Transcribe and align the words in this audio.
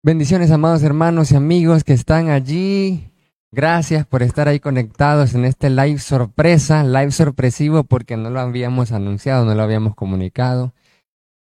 Bendiciones, 0.00 0.52
amados 0.52 0.84
hermanos 0.84 1.32
y 1.32 1.34
amigos 1.34 1.82
que 1.82 1.92
están 1.92 2.30
allí. 2.30 3.10
Gracias 3.50 4.06
por 4.06 4.22
estar 4.22 4.46
ahí 4.46 4.60
conectados 4.60 5.34
en 5.34 5.44
este 5.44 5.70
live 5.70 5.98
sorpresa, 5.98 6.84
live 6.84 7.10
sorpresivo 7.10 7.82
porque 7.82 8.16
no 8.16 8.30
lo 8.30 8.38
habíamos 8.38 8.92
anunciado, 8.92 9.44
no 9.44 9.56
lo 9.56 9.62
habíamos 9.64 9.96
comunicado, 9.96 10.72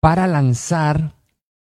para 0.01 0.29
lanzar, 0.29 1.17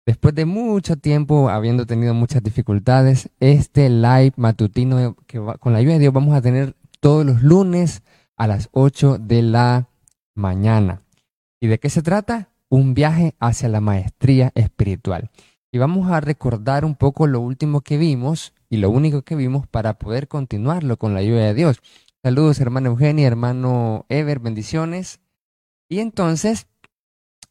después 0.05 0.35
de 0.35 0.45
mucho 0.45 0.97
tiempo, 0.97 1.49
habiendo 1.49 1.87
tenido 1.87 2.13
muchas 2.13 2.43
dificultades, 2.43 3.31
este 3.41 3.89
live 3.89 4.35
matutino 4.37 5.17
que 5.27 5.41
con 5.61 5.73
la 5.73 5.79
ayuda 5.79 5.95
de 5.95 6.01
Dios 6.01 6.13
vamos 6.13 6.37
a 6.37 6.43
tener 6.43 6.77
todos 7.01 7.25
los 7.25 7.43
lunes 7.43 8.03
a 8.37 8.47
las 8.47 8.69
8 8.73 9.17
de 9.17 9.41
la 9.41 9.89
mañana. 10.35 11.01
¿Y 11.59 11.69
de 11.69 11.79
qué 11.79 11.89
se 11.89 12.03
trata? 12.03 12.51
Un 12.69 12.93
viaje 12.93 13.35
hacia 13.41 13.71
la 13.71 13.81
maestría 13.81 14.53
espiritual 14.55 15.31
y 15.73 15.79
vamos 15.79 16.11
a 16.11 16.21
recordar 16.21 16.85
un 16.85 16.95
poco 16.95 17.27
lo 17.27 17.41
último 17.41 17.81
que 17.81 17.97
vimos 17.97 18.53
y 18.69 18.77
lo 18.77 18.91
único 18.91 19.23
que 19.23 19.35
vimos 19.35 19.67
para 19.67 19.95
poder 19.95 20.29
continuarlo 20.29 20.99
con 20.99 21.15
la 21.15 21.21
ayuda 21.21 21.47
de 21.47 21.55
Dios. 21.55 21.81
Saludos 22.23 22.61
hermano 22.61 22.91
Eugenia, 22.91 23.27
hermano 23.27 24.05
Ever, 24.11 24.39
bendiciones. 24.39 25.21
Y 25.89 26.01
entonces 26.01 26.67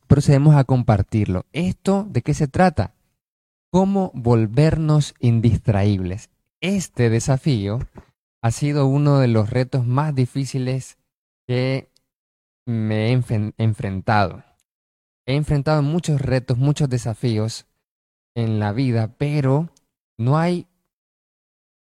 procedemos 0.06 0.56
a 0.56 0.64
compartirlo. 0.66 1.48
¿Esto 1.52 2.06
de 2.10 2.22
qué 2.22 2.36
se 2.36 2.48
trata? 2.48 2.94
¿Cómo 3.72 4.12
volvernos 4.14 5.16
indistraíbles? 5.20 6.30
Este 6.62 7.10
desafío 7.10 7.80
ha 8.44 8.52
sido 8.52 8.86
uno 8.86 9.18
de 9.18 9.30
los 9.30 9.50
retos 9.50 9.88
más 9.88 10.14
difíciles 10.14 11.00
que 11.48 11.90
me 12.68 13.08
he 13.12 13.22
enfrentado. 13.58 14.44
He 15.26 15.36
enfrentado 15.36 15.82
muchos 15.82 16.22
retos, 16.22 16.60
muchos 16.60 16.88
desafíos 16.88 17.66
en 18.36 18.60
la 18.60 18.72
vida, 18.74 19.16
pero 19.18 19.70
no 20.18 20.38
hay 20.38 20.68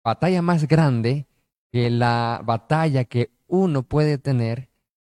batalla 0.04 0.42
más 0.42 0.68
grande 0.68 1.28
que 1.72 1.90
la 1.90 2.42
batalla 2.46 3.04
que 3.06 3.32
uno 3.48 3.84
puede 3.84 4.18
tener 4.18 4.70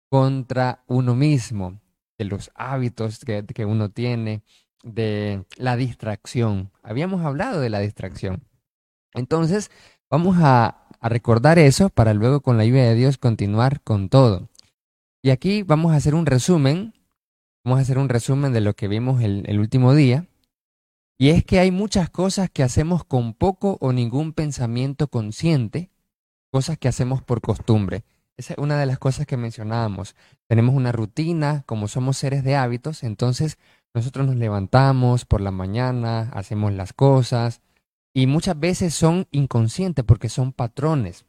contra 0.10 0.84
uno 0.88 1.16
mismo, 1.16 1.80
de 2.18 2.26
los 2.26 2.52
hábitos 2.56 3.20
que, 3.26 3.44
que 3.46 3.66
uno 3.66 3.90
tiene, 3.90 4.44
de 4.84 5.44
la 5.58 5.76
distracción. 5.76 6.72
Habíamos 6.84 7.26
hablado 7.26 7.60
de 7.60 7.70
la 7.70 7.80
distracción. 7.80 8.44
Entonces, 9.14 9.72
vamos 10.10 10.38
a, 10.40 10.88
a, 11.00 11.10
recordar 11.10 11.60
eso 11.60 11.90
para 11.90 12.14
luego 12.14 12.42
con 12.42 12.58
la 12.58 12.64
ayuda 12.64 12.84
de 12.84 12.96
Dios 12.96 13.18
continuar 13.18 13.82
con 13.82 14.10
todo. 14.10 14.50
Y 15.22 15.32
aquí 15.32 15.64
vamos 15.64 15.92
a 15.92 15.96
hacer 15.96 16.14
un 16.14 16.26
resumen, 16.26 16.94
vamos 17.64 17.80
a 17.80 17.82
hacer 17.82 17.98
un 17.98 18.10
resumen 18.10 18.54
de 18.54 18.62
lo 18.62 18.76
que 18.76 18.88
vimos 18.88 19.24
el, 19.24 19.44
el 19.48 19.60
último 19.60 19.94
día. 19.94 20.28
Y 21.18 21.30
es 21.30 21.46
que 21.46 21.60
hay 21.60 21.72
muchas 21.72 22.10
cosas 22.10 22.50
que 22.50 22.64
hacemos 22.64 23.06
con 23.06 23.34
poco 23.34 23.78
o 23.80 23.94
ningún 23.94 24.34
pensamiento 24.34 25.08
consciente, 25.08 25.90
cosas 26.52 26.78
que 26.78 26.88
hacemos 26.88 27.22
por 27.22 27.42
costumbre. 27.42 28.04
Esa 28.38 28.54
es 28.54 28.60
una 28.60 28.78
de 28.78 28.86
las 28.86 29.00
cosas 29.00 29.26
que 29.26 29.38
mencionábamos. 29.38 30.16
Tenemos 30.48 30.76
una 30.76 30.92
rutina, 30.92 31.64
como 31.66 31.88
somos 31.88 32.18
seres 32.18 32.44
de 32.44 32.56
hábitos, 32.56 33.04
entonces 33.04 33.58
nosotros 33.94 34.28
nos 34.28 34.36
levantamos 34.36 35.24
por 35.24 35.40
la 35.40 35.52
mañana, 35.52 36.30
hacemos 36.34 36.74
las 36.74 36.92
cosas, 36.92 37.62
y 38.14 38.28
muchas 38.28 38.60
veces 38.60 38.94
son 38.94 39.28
inconscientes 39.32 40.04
porque 40.04 40.28
son 40.28 40.52
patrones. 40.52 41.26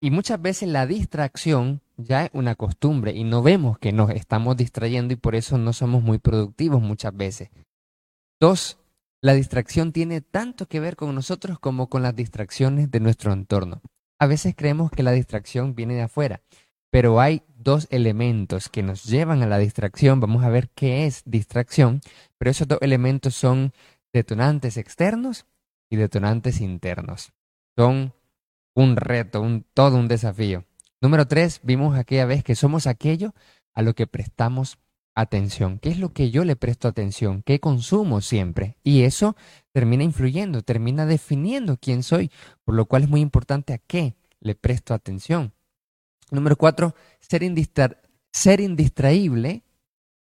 Y 0.00 0.12
muchas 0.12 0.40
veces 0.40 0.68
la 0.68 0.86
distracción 0.86 1.80
ya 1.96 2.26
es 2.26 2.30
una 2.32 2.54
costumbre 2.54 3.12
y 3.12 3.24
no 3.24 3.42
vemos 3.42 3.80
que 3.80 3.92
nos 3.92 4.10
estamos 4.10 4.56
distrayendo 4.56 5.12
y 5.12 5.16
por 5.16 5.34
eso 5.34 5.58
no 5.58 5.72
somos 5.72 6.04
muy 6.04 6.18
productivos 6.18 6.80
muchas 6.80 7.16
veces. 7.16 7.50
Dos, 8.40 8.78
la 9.20 9.34
distracción 9.34 9.92
tiene 9.92 10.20
tanto 10.20 10.66
que 10.66 10.80
ver 10.80 10.96
con 10.96 11.14
nosotros 11.14 11.58
como 11.58 11.88
con 11.88 12.02
las 12.02 12.14
distracciones 12.14 12.90
de 12.90 13.00
nuestro 13.00 13.32
entorno. 13.32 13.82
A 14.18 14.26
veces 14.26 14.54
creemos 14.56 14.90
que 14.90 15.02
la 15.02 15.12
distracción 15.12 15.74
viene 15.74 15.94
de 15.94 16.02
afuera, 16.02 16.42
pero 16.90 17.20
hay 17.20 17.42
dos 17.56 17.86
elementos 17.90 18.68
que 18.68 18.82
nos 18.82 19.04
llevan 19.04 19.42
a 19.42 19.46
la 19.46 19.58
distracción. 19.58 20.20
Vamos 20.20 20.44
a 20.44 20.48
ver 20.48 20.68
qué 20.70 21.06
es 21.06 21.22
distracción, 21.24 22.00
pero 22.38 22.50
esos 22.50 22.68
dos 22.68 22.78
elementos 22.80 23.34
son 23.34 23.72
detonantes 24.12 24.76
externos 24.76 25.46
y 25.90 25.96
detonantes 25.96 26.60
internos. 26.60 27.32
Son 27.76 28.14
un 28.74 28.96
reto, 28.96 29.40
un, 29.40 29.64
todo 29.74 29.96
un 29.96 30.08
desafío. 30.08 30.64
Número 31.00 31.26
tres, 31.26 31.60
vimos 31.62 31.96
aquella 31.96 32.26
vez 32.26 32.42
que 32.42 32.54
somos 32.54 32.86
aquello 32.86 33.34
a 33.74 33.82
lo 33.82 33.94
que 33.94 34.06
prestamos 34.06 34.78
atención. 35.20 35.80
¿Qué 35.80 35.88
es 35.88 35.98
lo 35.98 36.12
que 36.12 36.30
yo 36.30 36.44
le 36.44 36.54
presto 36.54 36.86
atención? 36.86 37.42
¿Qué 37.42 37.58
consumo 37.58 38.20
siempre? 38.20 38.76
Y 38.84 39.02
eso 39.02 39.36
termina 39.72 40.04
influyendo, 40.04 40.62
termina 40.62 41.06
definiendo 41.06 41.76
quién 41.76 42.04
soy, 42.04 42.30
por 42.64 42.76
lo 42.76 42.86
cual 42.86 43.02
es 43.02 43.08
muy 43.08 43.20
importante 43.20 43.72
a 43.72 43.78
qué 43.78 44.14
le 44.38 44.54
presto 44.54 44.94
atención. 44.94 45.52
Número 46.30 46.54
cuatro, 46.54 46.94
ser, 47.18 47.42
ser 48.30 48.60
indistraíble, 48.60 49.64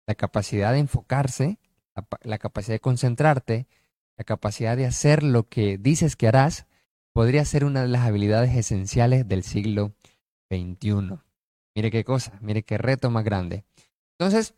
la 0.06 0.14
capacidad 0.14 0.72
de 0.72 0.78
enfocarse, 0.78 1.58
la, 1.96 2.06
la 2.22 2.38
capacidad 2.38 2.76
de 2.76 2.80
concentrarte, 2.80 3.66
la 4.16 4.22
capacidad 4.22 4.76
de 4.76 4.86
hacer 4.86 5.24
lo 5.24 5.48
que 5.48 5.78
dices 5.78 6.14
que 6.14 6.28
harás, 6.28 6.66
podría 7.12 7.44
ser 7.44 7.64
una 7.64 7.82
de 7.82 7.88
las 7.88 8.06
habilidades 8.06 8.54
esenciales 8.54 9.26
del 9.26 9.42
siglo 9.42 9.94
XXI. 10.48 11.18
Mire 11.74 11.90
qué 11.90 12.04
cosa, 12.04 12.38
mire 12.40 12.62
qué 12.62 12.78
reto 12.78 13.10
más 13.10 13.24
grande. 13.24 13.64
Entonces, 14.18 14.54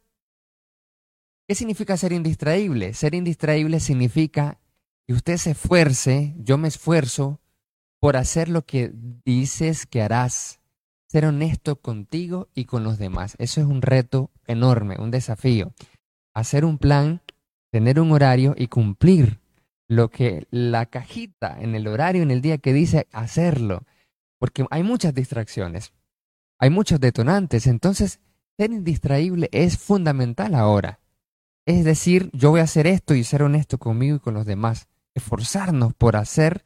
¿Qué 1.48 1.54
significa 1.54 1.97
ser 1.97 2.12
indistraíble? 2.12 2.92
Ser 2.92 3.14
indistraíble 3.14 3.81
significa 3.81 4.60
que 5.06 5.14
usted 5.14 5.38
se 5.38 5.53
esfuerce, 5.53 6.34
yo 6.36 6.59
me 6.59 6.69
esfuerzo 6.69 7.41
por 8.00 8.19
hacer 8.19 8.50
lo 8.50 8.66
que 8.66 8.92
dices 9.25 9.86
que 9.86 10.03
harás. 10.03 10.60
Ser 11.06 11.25
honesto 11.25 11.81
contigo 11.81 12.48
y 12.54 12.66
con 12.66 12.84
los 12.84 12.98
demás. 12.98 13.34
Eso 13.38 13.62
es 13.62 13.66
un 13.66 13.81
reto 13.81 14.31
enorme, 14.47 14.97
un 14.98 15.10
desafío. 15.10 15.72
Hacer 16.34 16.66
un 16.66 16.76
plan, 16.76 17.22
tener 17.70 17.98
un 17.98 18.12
horario 18.12 18.54
y 18.54 18.66
cumplir 18.66 19.41
lo 19.88 20.10
que 20.10 20.47
la 20.50 20.84
cajita 20.84 21.56
en 21.59 21.75
el 21.75 21.88
horario, 21.88 22.22
en 22.22 22.30
el 22.30 22.42
día 22.42 22.59
que 22.59 22.75
dice 22.75 23.09
hacerlo. 23.10 23.84
Porque 24.38 24.66
hay 24.70 24.82
muchas 24.82 25.15
distracciones, 25.15 25.94
hay 26.59 26.69
muchos 26.69 27.00
detonantes. 27.00 27.66
Entonces, 27.66 28.20
ser 28.59 28.70
indistraíble 28.70 29.48
es 29.50 29.78
fundamental 29.78 30.54
ahora. 30.54 31.00
Es 31.69 31.84
decir, 31.84 32.31
yo 32.33 32.49
voy 32.49 32.61
a 32.61 32.65
hacer 32.65 32.87
esto 32.87 33.15
y 33.15 33.25
ser 33.25 33.43
honesto 33.43 33.77
conmigo 33.77 34.17
y 34.17 34.21
con 34.21 34.33
los 34.33 34.47
demás. 34.47 34.89
Esforzarnos 35.15 35.93
por 35.93 36.17
hacer 36.17 36.65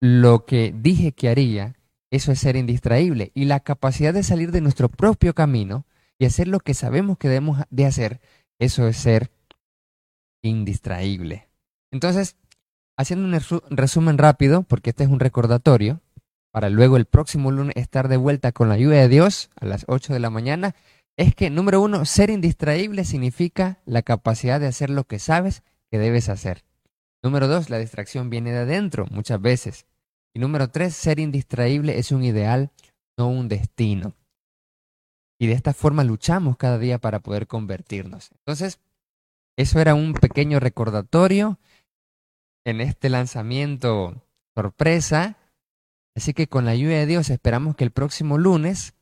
lo 0.00 0.46
que 0.46 0.72
dije 0.72 1.10
que 1.10 1.28
haría, 1.28 1.74
eso 2.12 2.30
es 2.30 2.38
ser 2.38 2.54
indistraíble. 2.54 3.32
Y 3.34 3.46
la 3.46 3.58
capacidad 3.58 4.14
de 4.14 4.22
salir 4.22 4.52
de 4.52 4.60
nuestro 4.60 4.88
propio 4.88 5.34
camino 5.34 5.86
y 6.20 6.26
hacer 6.26 6.46
lo 6.46 6.60
que 6.60 6.72
sabemos 6.72 7.18
que 7.18 7.26
debemos 7.26 7.64
de 7.70 7.84
hacer, 7.84 8.20
eso 8.60 8.86
es 8.86 8.96
ser 8.96 9.32
indistraíble. 10.40 11.48
Entonces, 11.90 12.36
haciendo 12.96 13.26
un 13.26 13.60
resumen 13.76 14.18
rápido, 14.18 14.62
porque 14.62 14.90
este 14.90 15.02
es 15.02 15.10
un 15.10 15.18
recordatorio, 15.18 16.00
para 16.52 16.70
luego 16.70 16.96
el 16.96 17.06
próximo 17.06 17.50
lunes 17.50 17.74
estar 17.76 18.06
de 18.06 18.18
vuelta 18.18 18.52
con 18.52 18.68
la 18.68 18.76
ayuda 18.76 18.98
de 18.98 19.08
Dios 19.08 19.50
a 19.56 19.66
las 19.66 19.84
8 19.88 20.12
de 20.12 20.20
la 20.20 20.30
mañana 20.30 20.76
es 21.16 21.34
que, 21.34 21.50
número 21.50 21.80
uno, 21.80 22.04
ser 22.04 22.30
indistraíble 22.30 23.04
significa 23.04 23.80
la 23.84 24.02
capacidad 24.02 24.60
de 24.60 24.66
hacer 24.66 24.90
lo 24.90 25.04
que 25.04 25.18
sabes 25.18 25.62
que 25.90 25.98
debes 25.98 26.28
hacer. 26.28 26.64
Número 27.22 27.48
dos, 27.48 27.70
la 27.70 27.78
distracción 27.78 28.30
viene 28.30 28.52
de 28.52 28.60
adentro 28.60 29.06
muchas 29.10 29.40
veces. 29.40 29.86
Y 30.34 30.40
número 30.40 30.68
tres, 30.68 30.94
ser 30.94 31.18
indistraíble 31.20 31.98
es 31.98 32.10
un 32.10 32.24
ideal, 32.24 32.70
no 33.18 33.28
un 33.28 33.48
destino. 33.48 34.14
Y 35.38 35.46
de 35.46 35.52
esta 35.52 35.74
forma 35.74 36.04
luchamos 36.04 36.56
cada 36.56 36.78
día 36.78 36.98
para 36.98 37.20
poder 37.20 37.46
convertirnos. 37.46 38.30
Entonces, 38.38 38.78
eso 39.56 39.80
era 39.80 39.94
un 39.94 40.14
pequeño 40.14 40.60
recordatorio 40.60 41.58
en 42.64 42.80
este 42.80 43.10
lanzamiento 43.10 44.22
sorpresa. 44.54 45.36
Así 46.16 46.32
que 46.32 46.46
con 46.46 46.64
la 46.64 46.70
ayuda 46.70 46.94
de 46.94 47.06
Dios 47.06 47.28
esperamos 47.30 47.76
que 47.76 47.84
el 47.84 47.90
próximo 47.90 48.38
lunes 48.38 48.94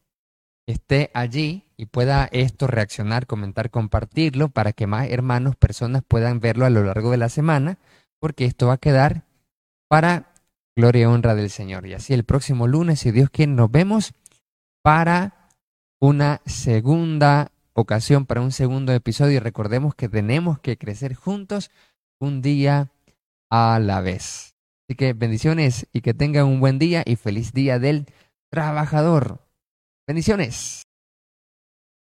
esté 0.70 1.11
allí 1.14 1.64
y 1.76 1.87
pueda 1.87 2.28
esto 2.32 2.67
reaccionar, 2.67 3.26
comentar, 3.26 3.70
compartirlo 3.70 4.49
para 4.49 4.72
que 4.72 4.87
más 4.87 5.08
hermanos, 5.08 5.56
personas 5.56 6.02
puedan 6.06 6.40
verlo 6.40 6.67
a 6.67 6.70
lo 6.70 6.84
largo 6.84 7.11
de 7.11 7.17
la 7.17 7.28
semana, 7.28 7.78
porque 8.19 8.44
esto 8.44 8.67
va 8.67 8.75
a 8.75 8.78
quedar 8.78 9.25
para 9.88 10.32
gloria 10.76 11.02
y 11.02 11.05
honra 11.06 11.34
del 11.34 11.50
Señor. 11.50 11.87
Y 11.87 11.94
así 11.94 12.14
el 12.14 12.25
próximo 12.25 12.67
lunes, 12.67 13.00
si 13.00 13.11
Dios 13.11 13.31
quiere, 13.31 13.52
nos 13.52 13.70
vemos 13.70 14.12
para 14.82 15.49
una 16.00 16.40
segunda 16.46 17.52
ocasión, 17.75 18.26
para 18.26 18.40
un 18.40 18.52
segundo 18.52 18.93
episodio. 18.93 19.37
Y 19.37 19.40
recordemos 19.40 19.94
que 19.94 20.08
tenemos 20.08 20.58
que 20.58 20.78
crecer 20.78 21.14
juntos 21.14 21.70
un 22.19 22.43
día 22.43 22.90
a 23.50 23.78
la 23.81 24.00
vez. 24.00 24.55
Así 24.87 24.96
que 24.96 25.12
bendiciones 25.12 25.87
y 25.93 26.00
que 26.00 26.14
tengan 26.14 26.46
un 26.46 26.61
buen 26.61 26.78
día 26.78 27.02
y 27.06 27.17
feliz 27.17 27.52
día 27.52 27.78
del 27.78 28.06
trabajador. 28.50 29.40
Bendiciones. 30.11 30.90